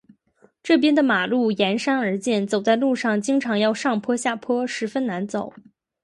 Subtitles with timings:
[0.63, 5.53] 这边的马路沿山而建，走在路上经常要上坡下坡，十分难走。